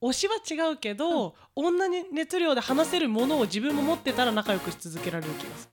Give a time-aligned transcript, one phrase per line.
[0.00, 1.78] 推しは違うけど、同じ
[2.12, 5.68] 熱量で話せるものを自分も持ってたら仲良くし続けられる気がす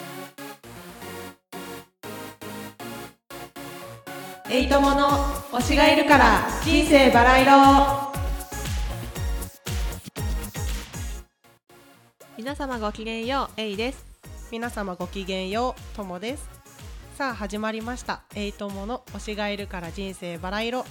[4.50, 4.56] る。
[4.56, 5.10] エイトモの
[5.52, 7.52] 推しがいるから人生バラ色。
[12.38, 14.16] 皆様ごきげんようエイです。
[14.52, 16.48] 皆様ごきげんようともです
[17.18, 20.86] さあ始まりましたエイトモの推しがいるから人生バラ色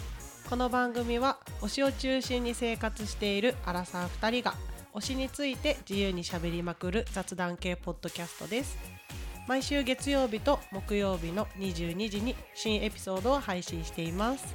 [0.48, 4.54] この番組は推しを中心に生活しているアラサー2人が
[4.94, 8.76] 推しについて自由にしゃべりまくる雑談系ポッドキャストです。
[9.48, 14.54] 毎週月曜日と木曜日の22時に新エピソードを配信しています。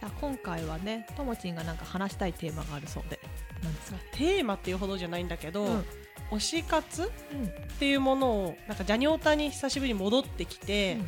[0.00, 3.20] さあ今回はねともちんがなんか話したいテーマがあるそうで。
[3.62, 3.98] なんですか？
[4.12, 5.84] テーマっていうほどじゃないんだけど、うん。
[6.32, 7.48] 推し活っうん。
[7.78, 10.98] ていうものをなんかジャニオタに久しぶりに戻ってきて、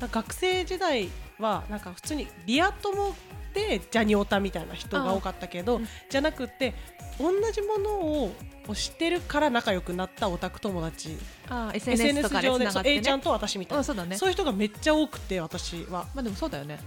[0.00, 1.08] 学生時代
[1.38, 3.14] はなんか普通にリア友
[3.54, 5.88] でジャニオタみたいな人が多かったけど、うん。
[6.10, 6.74] じゃなくて
[7.18, 7.90] 同じもの
[8.24, 8.32] を
[8.66, 11.16] 推してるから仲良くなったオタク友達。
[11.48, 14.16] あー SNS とかで上でそうつながって A ちゃんねと私みたいな、うんそうだね。
[14.16, 16.06] そういう人がめっちゃ多くて私は。
[16.14, 16.80] まあでもそうだよね。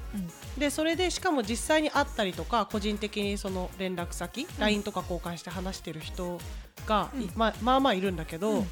[0.57, 6.39] でそれでしかも実際に会ったりとか個人的にその連絡先、LINE とか交換して話してる人
[6.85, 7.31] が、いうん。
[7.35, 8.67] まあ、まあまあいるんだけど、うん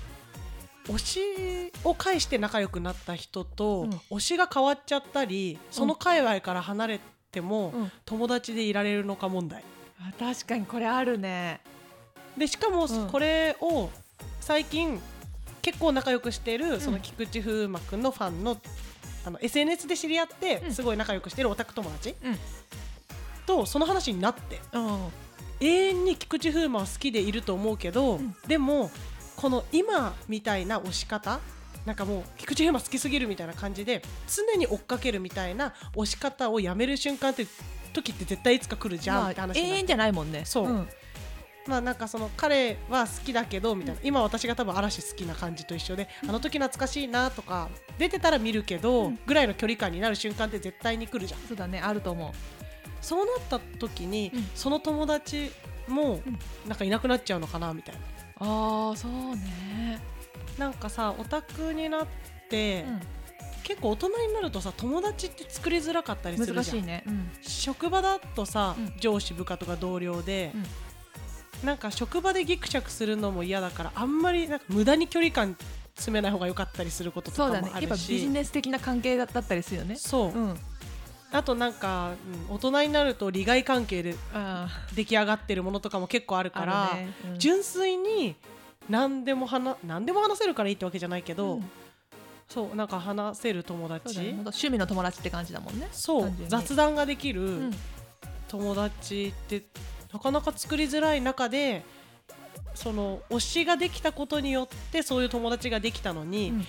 [0.88, 3.90] 推しを介して仲良くなった人と、うん。
[4.12, 7.00] 推しが変わっちゃったりその界隈から離れ
[7.32, 7.92] ても、うん。
[8.06, 9.64] 友達でいられるのか問題。
[10.00, 11.62] あ確かにこれあるね。
[12.38, 13.10] でしかもうん。
[13.10, 13.90] これを
[14.42, 15.02] 最近
[15.62, 18.58] 結構仲良くしてるそのうん菊池風磨くんのファンの
[19.26, 20.74] あの SNS で知り合ってうん。
[20.74, 22.38] すごい仲良くしてるオタク友達、うん。
[23.46, 24.62] とその話になって。
[24.74, 25.00] うん。
[25.62, 28.36] 永遠に菊池風磨は好きでいると思うけど、うん。
[28.48, 28.92] でも
[29.46, 31.40] この今みたいな推し方
[31.86, 37.46] なんかもう菊池風磨好きすぎるみたいな感じで常に追っかけるみたいな推し方をやめる瞬間って
[37.94, 40.46] 時って絶対いつか来るじゃんまあって話になって永遠じゃないもんね。
[40.46, 40.68] そう。
[40.68, 40.88] ん。
[41.68, 49.20] まあなんかその彼は好きだけどみたいな、今私が多分嵐好きな感じと一緒で、あの時懐かしいなとか出てたら見るけど、うん。
[49.28, 51.40] ぐらいの距離感になる瞬間って絶対に来るじゃん。
[51.42, 52.32] そうだねあると思う。
[53.00, 54.50] そうなった時に、うん。
[54.56, 55.52] その友達
[55.88, 56.40] もうん。
[56.68, 58.02] なんかいなくなっちゃうのかなみたいな
[58.40, 60.00] ああそうね。
[60.58, 62.08] なんかさオタクになっ
[62.50, 62.86] て、
[63.64, 66.56] 結構大人になるとさ友達って作りづらかったりするじゃん。
[66.58, 67.04] 難しいね。
[67.08, 67.30] うん。
[67.42, 68.94] 職場だとさ、うん。
[69.00, 70.54] 上司部下とか同僚で、
[71.64, 75.58] なんか職場でギクシャクするのも嫌だからあんまりなんか無駄に距離感
[75.96, 77.70] 詰めない方が良かったりすることとかそうだね。
[77.70, 79.96] もあるしやっぱビジネス的な関係だったりするよね。
[79.96, 80.56] そう、うん
[81.36, 82.14] あとなんか、
[82.50, 87.14] うん大人になると利害関係であ出来上がってるものとかも結構あるあから、ね。
[87.32, 87.40] うん。
[87.40, 88.36] 純粋に
[88.90, 91.70] 何でも話何でも話せるからいいってわけじゃないけど、うん。
[92.48, 94.20] そうなんか話せる友達。
[94.20, 94.30] ね。
[94.32, 95.90] 趣味の友達って感じだもんね。
[95.92, 97.72] そう雑談ができるうん。
[98.48, 99.64] 友達って
[100.14, 101.84] なかなか作りづらい中で
[102.76, 106.66] その推しができたことによってそういう友達ができたのに、うん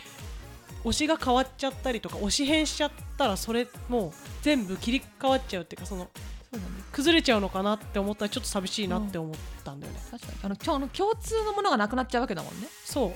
[0.86, 6.08] 推しが変わっちゃったりとか推し変しちゃったらそれもう全部切り替わっちゃうっていうかその
[6.52, 6.84] そうだね。
[6.92, 9.72] 崩れちゃうのかなって思ったらちょっと寂しいなって思った。
[9.72, 9.80] ん。
[9.80, 10.38] だよね、確かに。
[10.44, 12.68] あの今日の共通のものがなくなっちゃうわけだもんね。
[12.84, 13.12] そう。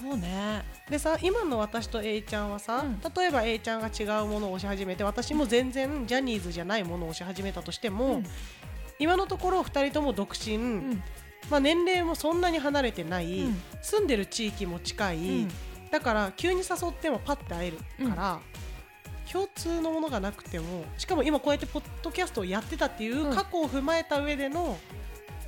[0.00, 0.62] そうね。
[0.90, 3.00] でさ今の私と A ちゃんはさ、うん。
[3.00, 8.26] 例えば A ちゃんが違うものを推し始めて私も全然ジャニーズじゃないものを推し始めたとしても、うん。
[8.98, 11.02] 今のところ2人とも独身、うん。
[11.50, 13.62] まあ、年齢もそんなに離れてない、うん。
[13.80, 15.50] 住んでる地域も近い、うん
[15.90, 17.78] だから急に誘ってもパッて会える
[18.08, 18.40] から、
[19.30, 24.78] 共通のものがなくてもしかも今こうやってポッドキャストをやってたっていううん過去を踏まえた上での、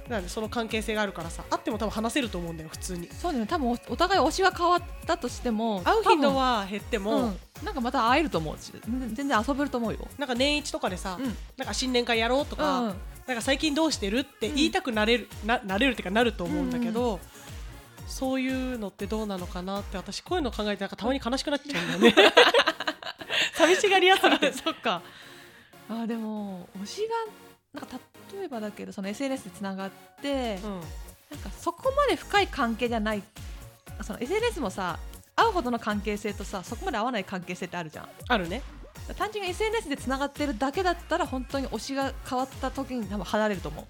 [0.08, 3.08] なんでその関係性があるからさ会っても多分話せると思うんだよ普通に。
[3.08, 3.46] そうだね。
[3.46, 7.38] 多分おお互い推しは変わったとしても会う頻度は減っても、うん。
[7.64, 8.58] なんかまた会えると思う。
[8.58, 10.00] し全全然遊べると思うよ。
[10.18, 11.36] なんか年一とかでさ、うん。
[11.56, 12.94] なんか新年会やろうとか、うん
[13.26, 17.20] なんか最近どうしてるって言いたくなれる、ななれるっていうかなると思うんだけど、
[18.10, 22.14] そういうのってどうなのかなって私こういうの考えてなんかたまに悲しくなっちゃうんだよね。
[23.54, 25.00] 寂しがり屋すぎてそっか。
[25.88, 27.08] あでも推し
[27.72, 27.98] がなんか
[28.34, 29.90] 例えばだけどその SNS でつながっ
[30.20, 30.80] て、うん。
[31.30, 33.22] なんかそこまで深い関係じゃない。
[34.02, 34.98] その SNS もさ
[35.36, 38.08] 会うほどの関係性とさそこまで合わない関係性ってあるじゃん。
[38.28, 38.62] あるね。
[39.16, 43.86] 単純に SNS でつながってるだけだったら本当に推しが変わった時に多分離れると思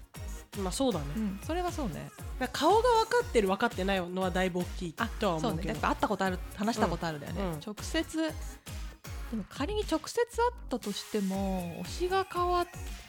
[0.59, 2.09] まあそうだね、う、うん、それはそうね。
[2.51, 5.61] 顔が分かってる分かってないのはだいぶ大きいあとは思うけど。
[5.61, 5.71] そうね。
[5.73, 7.47] やっぱ会ったことある話したことあるだよね、うん。
[7.53, 7.59] うん。
[7.65, 12.65] 直接でも仮に直接会ったとしても推しが変わっ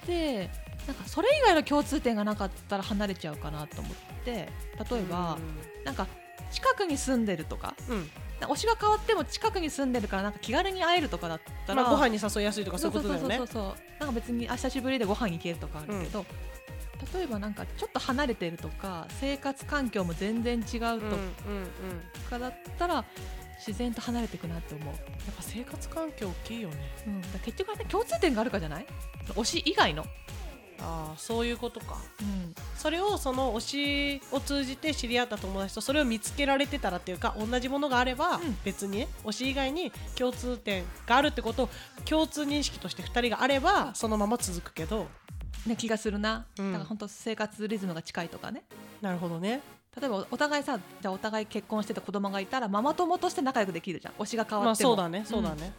[0.06, 0.50] て
[0.86, 3.94] なんかそれ以外の共通点がなかったら離れちゃうかなと思っ
[4.24, 4.32] て。
[4.32, 4.48] 例
[4.98, 5.36] えば、
[5.84, 6.06] なんか
[6.52, 7.74] 近くに住んでるとか。
[7.88, 8.10] うん、うん
[8.48, 16.26] 推しが変わっても近くに住んでるからなんか気軽に会えるとかだったら、まあ、ご飯に誘いやすいとかそういうことだよねそうそうそうそうなんか別にあ久しぶりでご飯行けるとかあるけど、
[17.14, 21.10] 例えばなんかちょっと離れてるとか生活環境も全然違うとうんうんうん。
[22.28, 23.04] かだったら
[23.64, 26.76] 自然と離れていくなって思う、やっぱ生活環境大きいよね。
[27.06, 28.86] うん、だ結局はね共通点があるかじゃない？
[29.28, 30.02] 推し以外の、
[30.80, 31.98] ああそういうことか。
[32.20, 38.58] うん、それをその推しを通じて知り合った友達とそれを見つけられてたらっていうか同じものがあれば、うん。
[38.64, 41.68] 別にね推し以外に共通点があるってことを
[42.04, 45.06] 共通認識として2人があればそのまま続くけど
[45.66, 46.72] ね、気がするな、うん。
[46.72, 48.64] だから本当生活リズムが近いとかね。
[49.00, 49.60] なるほどね。
[50.00, 54.14] 例えばお互いさじゃあお互い結婚してて子供がいたらママ友として仲良くできるじゃん。
[54.14, 55.24] 推しが変わっても、まあそうだね。
[55.26, 55.72] そうだね、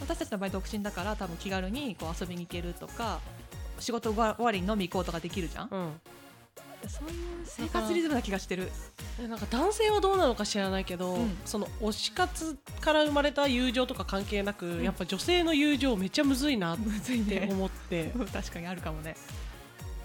[0.00, 3.20] 私たちの場合独身だから多分気軽にこう遊びに行けるとか
[3.78, 6.00] 仕事終わりに飲み行こうとかできるじゃん、うん
[6.88, 7.14] そういう
[7.44, 8.70] 生活リズムな気がしてる。
[9.20, 11.36] えなんか男性はどうなのか知らないけど、うん。
[11.44, 14.82] その推し活から生まれた友情とか関係なく、ん。
[14.82, 19.16] やっぱ女性の友情めっちゃむずいなってね思って、 確かにあるかもね。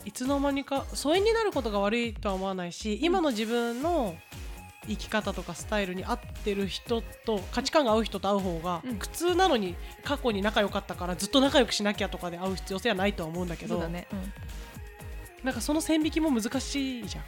[0.06, 4.16] いつの間にか疎遠になることが悪いとは思わないし今の自分の
[4.88, 8.96] 生き方とかスタイルに合ってる人と価値観が合う人と会う方がうん。
[8.96, 14.34] 苦痛なのに過去に仲良かったからずっと仲良くしなきゃとかで会う必要性はないとは思うんだけどそうだね、うん
[15.44, 17.24] なんかその線引きも難しいじゃん。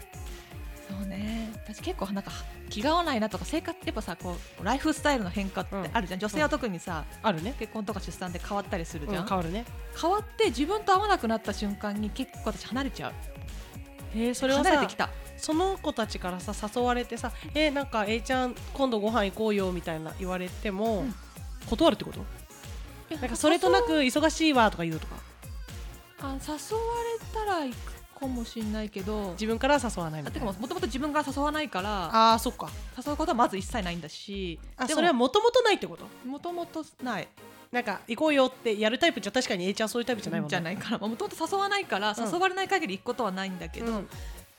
[0.99, 1.51] そうね。
[1.63, 2.31] 私結構なんか
[2.69, 9.65] 気が合わないなとか生活やっぱさこうライフスタイルの変化ってあるじゃん、女性は特にさあるね、結婚とか出産で変わったりするうんじゃん、変わるね。
[9.99, 13.13] 変わって自分と合わなくなった瞬間に結構私離れちゃう。
[14.13, 15.09] えーそれをさ離れてきた。
[15.37, 21.15] その子たちからさ誘われてさ「えーなんか A ちゃん今度ご飯行こうよ」みたいな言われても、うん。
[21.67, 22.25] 断るってこと？
[23.15, 25.15] なんかそれとなく忙しいわとか言うとか
[26.21, 26.81] あ誘わ
[27.19, 27.90] れたら行く？
[28.21, 30.47] かもしれないけど自分からは誘わないみあたいな。
[30.51, 32.69] てかもともと自分から誘わないからあーそっか。
[33.06, 36.06] 誘うことはまず一切ないんだしあでもそれはもともとないってこと？
[36.27, 37.27] もともとない。
[37.71, 40.50] なんか行こうよってやるタイプじゃ確かに A ちゃんそういうタイプじゃないもんね。
[40.51, 40.97] じゃないから。
[41.00, 42.25] もともと誘わないからうん。
[42.25, 44.07] 誘われない限り行くことはないんだけど、うん。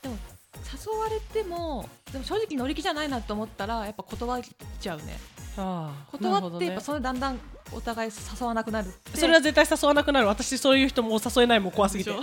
[0.04, 4.42] 誘われてもでも正直乗り気じゃないなと思ったらやっぱ断っ
[4.80, 5.18] ちゃうね。
[5.56, 7.38] あ断ってやっぱそれだんだん
[7.74, 8.10] お互い
[8.40, 10.26] 誘わなくなるそれは絶対誘わなくなる。
[10.26, 12.10] 私そういう人も誘えないもん怖すぎて。
[12.10, 12.16] で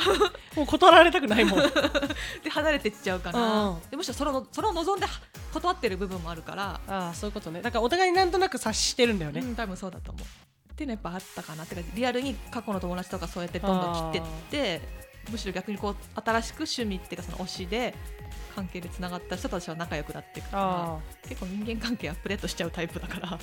[0.55, 1.59] もう断られたくないもん。
[2.43, 3.81] で離れてっちゃうから、うん。
[3.89, 5.07] でむしろそれをそれを望んで
[5.53, 7.61] 断ってる部分もあるから、ああそういうことね。
[7.61, 10.25] だからお互いになんとなく察してるんだよね、うん、多分そうだと思う。
[10.73, 11.63] っていうのはやっぱあったかな。
[11.63, 14.81] ってかリアルに過去の友達とかそうやってどんどん切ってって
[15.29, 17.93] むしろ逆にこう新しく趣味っていうかその推しで
[18.55, 20.97] 関係でつながった人と私は仲良くなっていくからあ。
[21.27, 23.29] 結構人間関係アップデートしちゃうタイプだから。
[23.29, 23.39] ー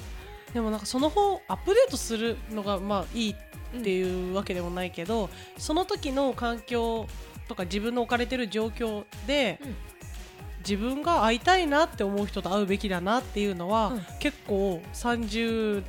[0.57, 7.07] でもなんかその方アップデートするのがまあいいっていうわけでもないけど、その時の環境
[7.47, 9.77] とか自分の置かれてる状況で、うん。
[10.61, 14.07] 自分が会いたいなって思う人と会うべきだなっていうのは、うん。
[14.19, 15.85] 結構30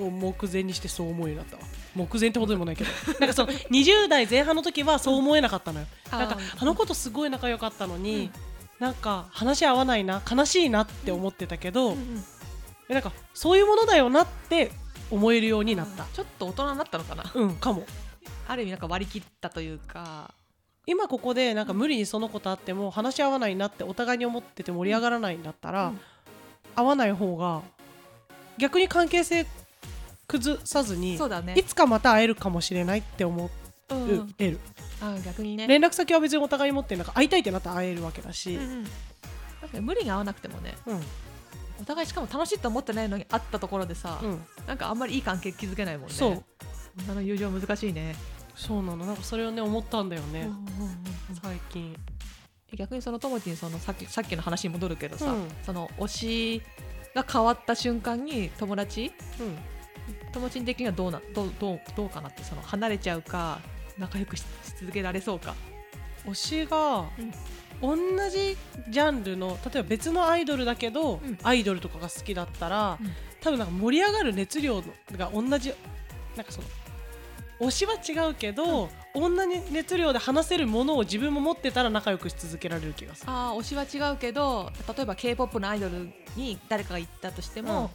[0.00, 1.62] を目前にしてそう思うようになったわ。
[1.94, 2.90] 目前ってほどでもないけど。
[3.20, 8.30] なんかその20代前半の時はそう思えなかったのよ、なんかあの子とすごい仲良かったのに、うん。
[8.80, 12.31] なんか話合わないな悲しいなって思ってたけど、うんうんえ
[12.94, 14.70] なんかそういうものだよなって
[15.10, 16.04] 思えるようになった。
[16.12, 17.24] ちょっと大人になったのかな？
[17.34, 17.84] うんかも。
[18.48, 20.32] ある意味なんか割り切ったというか。
[20.84, 26.00] 今ここでなんか無理にその子と会っても話し合わないなってお互いに思ってて盛り上がらないんだったら、うん。
[26.74, 27.62] 会わない方が
[28.58, 29.46] 逆に関係性
[30.26, 31.54] 崩さずにそうだね。
[31.56, 33.50] いつかまた会えるかもしれないって思
[33.90, 34.52] うんえうん。
[34.54, 34.60] る、
[35.00, 35.68] あ逆にね。
[35.68, 38.86] 連絡先は別にお互い持ってなんか会いたいってなったら会えるわけだし、うん
[39.74, 39.84] うん。
[39.84, 40.74] 無理に合わなくてもね。
[40.86, 41.00] うん
[41.82, 44.44] お互いしかも楽しいと思ってないのに会ったところでさ、うん。
[44.66, 46.14] なんかあんまりいい関係築けないもんね。
[46.14, 46.44] そう。
[47.04, 48.14] 女の友情難しいね、
[48.54, 49.04] そうなの。
[49.04, 50.48] なんかそれをね思ったんだよね、
[51.42, 51.96] 最近。
[52.74, 55.48] 逆にそのともちんそのさっきさっきの話に戻るけどさ、うん。
[55.64, 56.62] その推し
[57.14, 59.12] が変わった瞬間に友達？
[59.40, 60.32] うん。
[60.32, 63.58] ともちん的にはどうなどうどうどうかなってその離れちゃうか
[63.98, 64.44] 仲良くしし
[64.80, 65.54] 続けられそうか。
[66.26, 67.06] 推しが、
[67.82, 67.96] 同
[68.30, 68.56] じ
[68.88, 71.38] ジャンルの例えば別のアイドルだけど、うん。
[71.42, 73.10] アイドルとかが好きだったら、うん。
[73.40, 75.74] 多分なんか盛り上がる熱量が同じ
[76.36, 76.68] なんかその
[77.60, 83.30] 推しは違うけど、同じ熱量で話せるものを自分も持ってたら仲良くし続けられる気がする。
[83.30, 87.90] あー推しは違うけど例えば k p o p のアイドルに誰かが行ったとしても、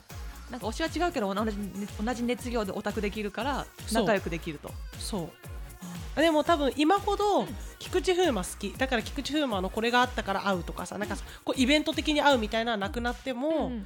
[0.51, 1.57] なんか推しは違うけど同じ
[2.01, 4.71] 同じ熱量でオタクできるから仲良くできると。
[4.99, 5.29] そう
[6.21, 7.47] でも多分今ほどん。
[7.79, 8.73] 菊池風磨好き。
[8.73, 13.85] だから菊池風磨のこれがあったから会うとかさなんかこうイベント的に会うみたいなのはなくなっても、うん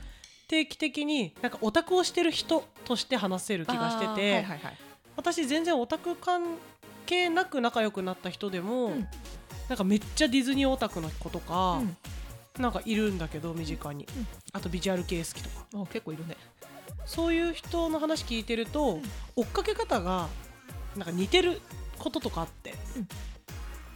[0.51, 4.59] 定期的になんかオタクをしてる人として話せる気がしてて、はいはいはい。
[5.15, 6.57] 私全然オタク関
[7.05, 9.07] 係なく仲良くなった人でも、うん。
[9.69, 11.97] なんかめっちゃディズニーオタクの子とか、うん。
[12.61, 14.27] なんかいるんだけど身近に、うん。
[14.51, 15.65] あとビジュアル系好きとか。
[15.73, 16.35] あ結構いるね。
[17.05, 18.99] そういう人の話聞いてると、
[19.37, 20.27] 追っかけ方が
[20.97, 21.61] なんか似てる
[22.01, 23.07] こととかあって、うん。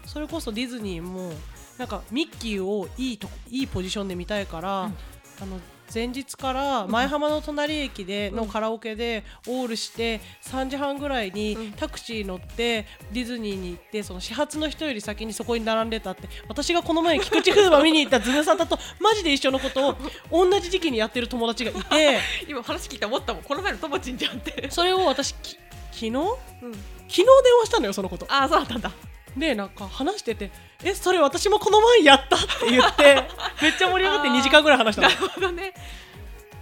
[0.05, 1.31] それこそディズニーも
[1.77, 4.93] なんかミッキーをいいといいポジションで見たいから、うん。
[5.41, 5.59] あの
[5.93, 11.71] 前日から前浜の隣駅でのカラオケでオールして3時半ぐらいにうん。
[11.73, 19.95] タクシー乗ってディズニーに行ってその始発の人より先にそこに並んでたって私がこの前菊池風磨見に行った ズムサタとマジで一緒のことを
[20.31, 22.19] 同じ時期にやってる友達がいて。
[22.47, 23.43] 今話聞いて思ったもん。
[23.43, 24.69] この前のともちんじゃんって。
[24.71, 25.57] それを私き
[25.95, 26.09] 昨日？
[26.09, 26.73] うん。
[27.07, 27.27] 昨日電
[27.59, 28.25] 話したのよそのこと。
[28.29, 28.91] ああそうだったんだ。
[29.37, 30.49] でなんか話してて
[30.83, 33.21] 「えそれ私もこの前やった」って言って
[33.61, 35.09] めっちゃ盛り上がってあー2時間ぐらい話したの。
[35.09, 35.73] なるほどね。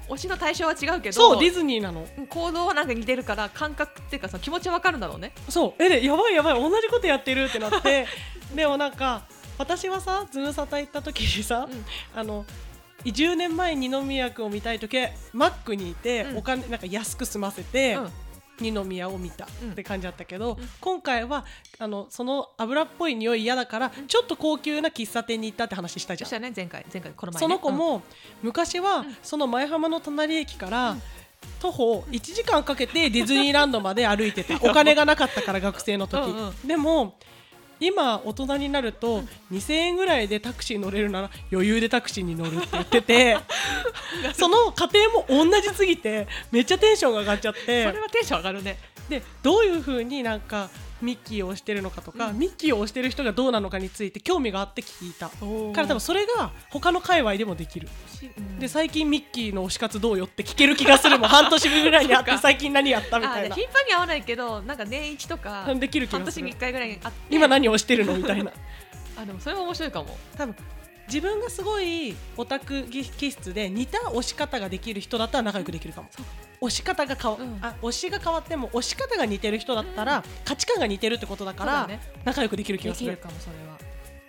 [0.09, 2.05] 推しの対象は違うけどそうディズニーなの。
[2.29, 5.33] 行動はなんか似てるから感覚っていうかさ気持ちはわかるんだろうね。
[5.49, 5.83] そう。
[5.83, 8.07] えでやばいやばい同じことやってるってなって
[8.53, 9.23] でもなんか
[9.57, 11.85] 私はさズムサタ行った時にさ、うん。
[12.15, 12.45] あの
[13.05, 16.37] 10年前に二宮君を見たい時はマックにいて、うん。
[16.37, 18.11] お金なんか安く済ませて、うん
[18.59, 19.71] 二宮を見たうん。
[19.71, 20.69] って感じだったけど、うん。
[20.79, 21.45] 今回は
[21.79, 26.41] あのその油っぽい匂い嫌だから、ちょっと高級な喫茶店に行ったって話したじゃん。
[26.41, 27.39] ね前回前回この前ね。
[27.39, 28.01] その子も、
[28.41, 29.17] 昔はん。
[29.21, 31.01] その前浜の隣駅から、うん。
[31.59, 36.29] 徒歩1時間かけてディズニーランドまで歩いてた お金がなかったから学生の時。
[36.29, 36.67] うんうん。
[36.67, 37.15] でも
[37.85, 43.37] 今大人になると2000円ぐらいでタクシー乗れるなら余裕でタクシーに乗るって言ってて
[44.33, 48.77] その過程も同じすぎてめっちゃテンションが上がっちゃっそてれはテンション上がるね。
[49.09, 50.69] でどういう風になんか
[51.03, 52.39] ミッキーを推してるのかとか、うん。
[52.39, 55.29] ミッキーを推してる人がどうなのかについて興味があって聞いた。
[55.29, 55.35] か
[55.75, 57.87] から多分それが他の界隈でもできる。
[58.37, 58.59] うん。
[58.59, 61.29] で最近ミッキーの推し活どうよって聞ける気がするもん。
[61.33, 63.53] 半年ぐらいにあって最近何やったみたいな。
[63.53, 67.07] あ頻繁に会わないけどなんか年一とか半年に1回ぐらいって。
[67.29, 68.51] 今何をしてるのみたいな。
[69.17, 70.17] あでもそれは面白いかも。
[70.37, 70.55] 多分
[71.07, 76.09] 自分がすごいオタク気質で似た推し方ができる人だったら仲良くできるかも。
[76.61, 77.59] 推し方が変わ、うん。
[77.61, 81.89] あ推しが変わっても推し方が似てる人だったら、価値観が似てるってことだから
[82.23, 83.17] 仲良くできる気がする。
[83.17, 83.77] かもそれは。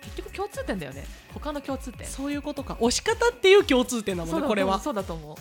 [0.01, 1.05] 結局共通点だよね。
[1.33, 2.05] 他の共通点。
[2.05, 2.77] そういうことか。
[2.79, 4.79] 推し方っていう共通点なのねこれは。
[4.79, 5.35] そうだと思う。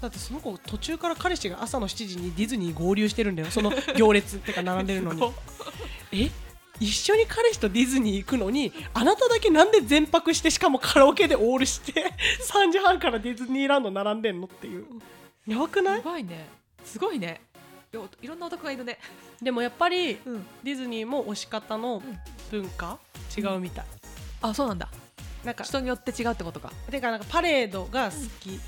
[0.00, 3.50] だってその子途中から彼氏が朝の7時にディズニー合流してるんだよ。
[3.50, 5.22] その行列ってか並んでるのに。
[6.12, 6.30] え？
[6.80, 11.92] 一緒に彼氏とディズニー行くのにあなただけなんで全泊してしかもカラオケでオールして
[12.52, 14.86] 3時半からディズニーランド並んでんのっていう。
[15.46, 15.96] やばくない？
[15.98, 16.46] やばいね。
[16.84, 17.40] すごいね。
[17.92, 18.98] よいろんな男がいるね。
[19.40, 20.46] でもやっぱりうん。
[20.62, 22.02] ディズニーも推し方のん。
[22.50, 22.98] 文化、
[23.36, 23.84] 違うみたい。
[24.42, 24.88] あそうなんだ。
[25.44, 26.70] なんか人によって違うってことか。
[26.90, 28.58] てかなんかパレードが好き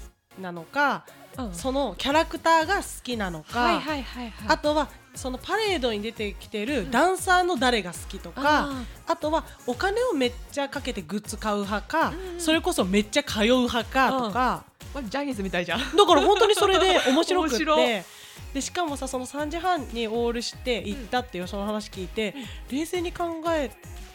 [0.40, 1.04] なのか、
[1.36, 1.54] うん。
[1.54, 4.48] そのキャラクターが好きなのか、はいはいはいはい。
[4.48, 4.88] あとは
[5.18, 14.92] そのパレードに出てきてるダンサーの誰が好きとか、ああとはお金をめっちゃかけてグッズ買う派か、うんそれこそめっちゃ通う派かとか、ー。
[14.94, 15.80] これジャニーズみたいじゃん。
[15.80, 18.04] だから本当にそれで 面白くっ面白て
[18.54, 22.34] でしかもさその3時半にオールして行ったっていうその話聞いて、
[22.70, 23.70] 冷静に考え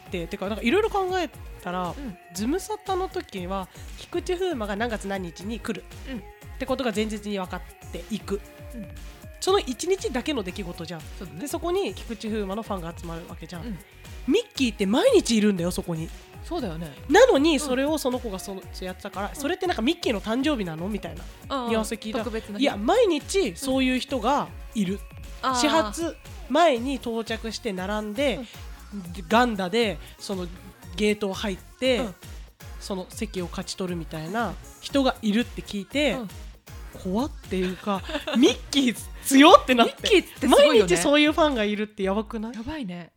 [0.09, 1.29] ててかなんかいろいろ考え
[1.61, 2.17] たら、うん。
[2.33, 3.67] ズムサタの時は
[3.99, 6.17] 菊池風磨が何月何日に来る、うん。
[6.19, 6.21] っ
[6.59, 8.39] てことが前日に分かっていく、
[8.73, 8.87] うん
[9.43, 11.01] その1日だけの出来事じゃん。
[11.19, 13.77] そでそこに菊池風磨のファンが集まるわけじゃん、うん。
[14.25, 16.07] ミッキーって毎日いるんだよそこに。
[16.45, 16.95] そうだよね。
[17.09, 20.87] なのにそれをその子がそのやってたから、それってなんかミッキーの誕生日なの？
[20.87, 21.15] みたい
[21.49, 22.19] なニュアンス聞いた。
[22.19, 25.01] 特別ないや毎日そういう人がいる、
[25.41, 26.15] 始発
[26.47, 28.39] 前に到着して並んで、
[29.27, 30.47] ガンダでその
[30.95, 32.15] ゲートを入って、うん。
[32.79, 36.29] その席を勝ち取るみたいな人がいるって聞いて、うん。
[37.03, 38.01] 怖っていうか
[38.37, 39.93] ミッキー強ってなって。
[39.93, 40.79] ミッキーってすごいよね。
[40.81, 42.53] 毎日そういうファンがいるってやばくない？
[42.53, 43.11] やばいね。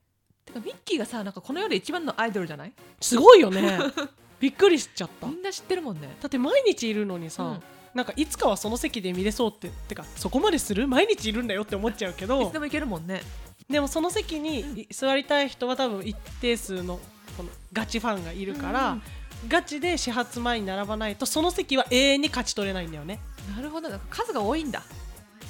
[0.44, 2.72] てかミッキーがさなんかこの世で一番のアイドルじゃない？
[3.00, 3.78] すごいよね。
[4.40, 5.26] びっくりしちゃった。
[5.26, 6.16] みんな知ってるもんね。
[6.20, 7.62] だって毎日いるのにさ、うん。
[7.94, 10.86] なんかいつかはその席で見れそうっててかそこまでする？
[10.86, 13.22] 毎日いるんだよって思っちゃうけいどつでも行けるもんね。
[13.70, 17.00] でもその席に座りたい人は多分一定数の
[17.36, 19.02] このガチファンがいるから、うん。
[19.48, 23.20] ガチで始発前に並ばないとその席は永遠に勝ち取れないんだよね。
[23.56, 23.88] なるほど。
[23.88, 24.82] なんか数が多いんだ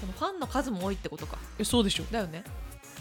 [0.01, 1.39] そのファンの数も多いってことか。
[1.59, 2.05] えそうでしょ。
[2.11, 2.45] だよね。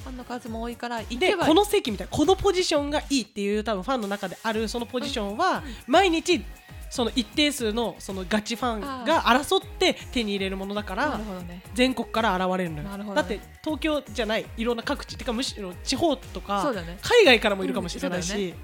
[0.03, 6.45] ファンの数も多いから行でけばこの席みたいなこのポジションがいいっていう多分ファンの中であるそのポジションは毎日
[6.91, 11.61] その一定数のそのガチファンが争って手に入れるものだかならるほどね。
[11.73, 12.89] 全国から現れるのよ。
[12.89, 13.21] なるほどね。
[13.21, 16.99] だって東京じゃないいろんな各地てかむしろ地方とかそうだよね。
[17.01, 18.55] 海外からもいるかもしれないし、うんそうだよ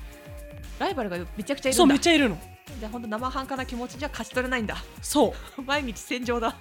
[0.79, 1.77] ライバルがめちゃくちゃいるんだ。
[1.77, 2.37] そうめっちゃいるの。
[2.79, 4.77] じゃあ本当生半可な気持ちじゃ勝ち取れないんだ。
[5.01, 5.61] そう。
[5.61, 6.55] 毎日戦場だ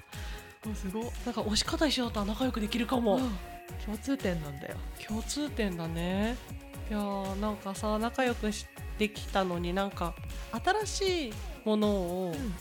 [0.69, 1.05] おすごい。
[1.25, 3.39] なんか押し方一緒だったら仲良くできるかも、うん。
[3.85, 4.77] 共通点なんだよ。
[5.07, 6.37] 共通点だね。
[6.91, 8.67] いやーなんかさ仲良くし
[8.99, 10.15] できたのになんか
[10.85, 11.33] 新しい
[11.65, 12.43] ものを、うん。
[12.43, 12.55] ん？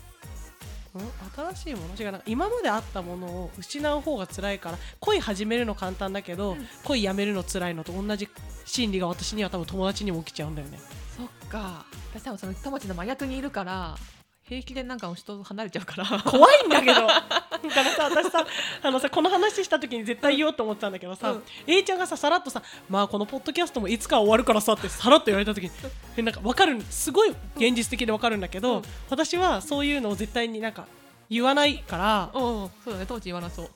[1.53, 1.95] 新しいもの？
[1.95, 6.67] 違うなんか今まであったものを失う方が辛いから恋始めるの簡単だけど、うん。
[6.83, 8.29] 恋やめるの辛いのと同じ
[8.65, 10.79] 心理が私には多分友達にも起きちゃうんだよね。
[11.17, 11.85] そっか。
[12.13, 13.97] 私多分その友達の真逆にいるから
[14.43, 16.23] 平気でなんか人と離れちゃうから。
[16.23, 17.07] 怖いんだけど
[17.63, 18.45] だからさ私さ
[18.83, 21.43] あのさこの話した時に絶対言おうと思ってたんだけどさ、うん。
[21.67, 25.71] A ちゃんがささらっとさまあこのポッドキャストもいつかは終わるからさってさらっと言われた時に
[26.17, 28.83] えなんかわかるすごい現実的でわかるんだけど、うん。
[29.09, 30.85] 私はそういうのを絶対になんか
[31.29, 33.69] 言わないからうんうんそうだね当時言わなそう。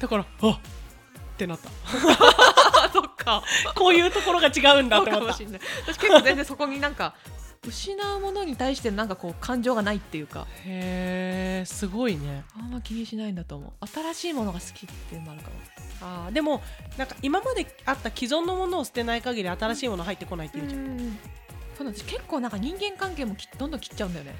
[0.00, 1.70] だからあっってなった。
[2.84, 3.42] あ そっか。
[3.74, 5.32] こういうところが違うんだって思った。
[5.32, 7.14] 私結構全然そこになんか
[7.66, 10.46] 失うものに対してなんかこう感情がないっていうか。
[10.64, 12.44] へえすごいね。
[12.58, 13.86] あんま気にしないんだと思う。
[13.86, 15.54] 新しいものが好きっていうのもあるかも。
[16.02, 16.62] あーでも
[16.96, 21.18] なんか今まであった既存のものを捨てない限り新しいもの入ってこないっていうじゃん、ん
[21.76, 22.06] そうなんです。
[22.06, 24.34] 結構なんか人間関係もきどんどん切っちゃうんだよね。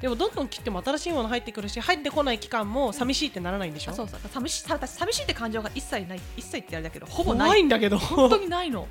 [0.00, 4.20] でもどんどん切っても新しいもの入ってくるし入ってこない期間も寂しいってならないんでしょ、あそうそう。
[4.32, 6.20] 寂しさ寂しいって感情が一切ない。
[6.36, 7.98] 一切ってあれだけどほぼないんだけど。
[7.98, 8.86] 本当にないの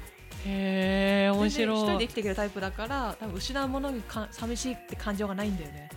[0.45, 5.89] へえ面全然一人白いで生きていけるタイプだから多分失うものにか寂しいって感情がないんだよね。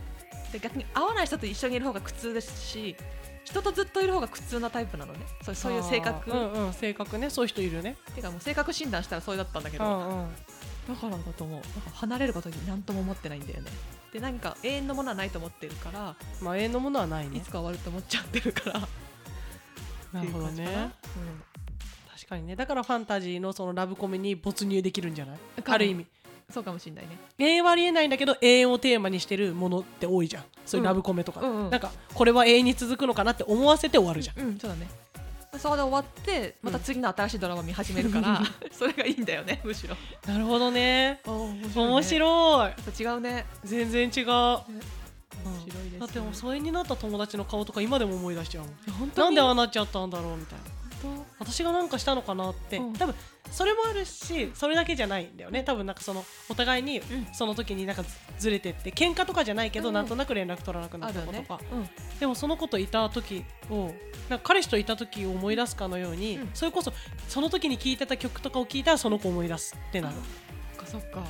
[0.53, 2.97] で逆に合わない人と一緒にいる方が苦痛ですし
[3.45, 5.21] 人とずっといる方が苦痛なタイプなのね。
[5.43, 7.31] そうそういう性格、うんうん性格ね。
[7.31, 7.97] そういう人いるね。
[8.15, 10.35] てかもう性格診断したらそれだったんだけど、うんうん。
[10.89, 11.63] だからだと思う。
[11.95, 13.71] 離れることに何とも思ってないんだよね。
[14.13, 18.81] で何か永遠のものはないと思ってるから、まあ永遠のものはないいねつか終わると思っちゃってるから。
[20.13, 20.87] なるほどっていう感じかな。
[20.87, 20.93] ね
[22.25, 22.57] 確かにね。
[22.57, 25.38] だからファンタジーのそのラブコメに没入できるんじゃない？
[25.66, 26.07] ある意味。
[26.52, 27.19] そうかもしれないね。
[27.38, 30.45] 永遠はありえないんだけど永遠をテーマにしてるものって多いじゃん。
[30.66, 31.71] そういうラブコメとか、うんうんうん。
[31.71, 34.40] なんかこれは永遠に続くのかなって思わせて終わるじゃん。
[34.40, 34.88] うんそうだね。
[35.59, 38.40] そこで終わってまた次の新しいドラマ見始めるから、
[38.73, 39.95] それがいいんだよねむしろ。
[40.26, 41.21] なるほどね。
[41.25, 42.61] 面面白い。
[42.71, 43.47] やっぱ違うね。
[43.62, 44.64] 全然違う、面
[45.64, 48.75] 白いですだってもう疎遠になった友達の顔とか今でも思い出しちゃうもん。
[48.99, 49.25] 本当に。
[49.26, 50.64] なんでああなっちゃったんだろうみたいな。
[50.64, 50.74] 本
[51.38, 52.92] 私がなんかしたのかなって、うん。
[52.94, 53.14] 多分
[53.50, 55.62] それもあるしそれだけじゃないんだよね。
[55.62, 57.26] 多分なんかそのお互いにうん。
[57.32, 58.08] その時になんかず
[58.38, 59.94] ずれてって喧嘩とかじゃないけど、うん。
[59.94, 61.88] なんとなく連絡取らなくなったことか、うん。
[62.19, 63.93] でもその子といた時を
[64.28, 66.50] なんか彼氏といた時を思い出すかのように、うん。
[66.54, 66.93] それこそ
[67.28, 70.14] その時に聴いてた曲とかを聴いたらその子を思い出すってなる。
[70.76, 71.25] そっかそっか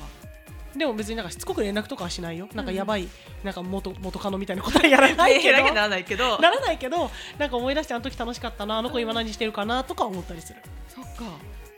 [0.77, 2.47] でも別になんかしつこく連絡とかはしないよ。
[2.53, 3.07] なんかやばい、
[3.43, 5.63] なんか元元カノみたいなことはやらないけど。
[5.63, 11.23] ならないけどならないけどなんか思い出してあの時楽しかったなあの子今何してるかなとか思ったりするそっか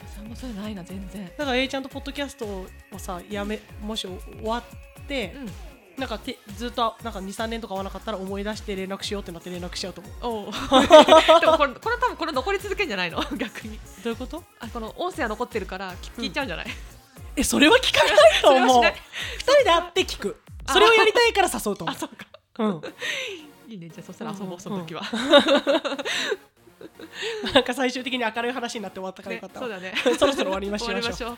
[0.07, 5.49] 私あんまそういうのないな全然だから A ちゃんとポッドキャストをさやめもし終わって、うん
[5.97, 16.67] なんかてずっとなんか23年とか会わなかったら思い出して連絡しようってなって連絡しちゃうと思うおうでもこれこれ多分これ残り続けんじゃないの逆にどういうことあこの音声は残ってるから聞聞いちゃうんじゃない、
[17.37, 18.83] えそれは聞かないと思う。
[18.83, 18.91] 二
[19.53, 22.15] 人で会って聞くそれをやりたいから誘うと思あそっか。
[22.59, 22.81] う、うん、
[23.71, 23.89] いいね。
[23.89, 25.03] じゃあそしたら遊ぼうその時は、
[27.53, 29.93] なんか最終的に明るい話になって終わったからねよかったわ、そうだね。
[30.19, 31.37] そろそろ終わりましょう。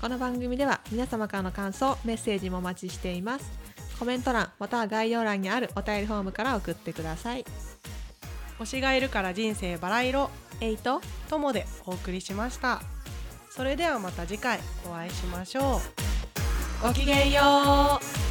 [0.00, 3.50] この番組では皆様からの感想メッセージもお待ちしています。
[3.98, 7.46] コメント欄または概要欄にあるお便りフォームから送ってください。
[8.58, 10.30] 推しがいるから人生バラ色。
[10.60, 12.80] えいとともでお送りしました
[13.56, 15.80] それではまた次回お会いしましょ
[16.82, 16.86] う。
[16.86, 18.25] ごきげんよう。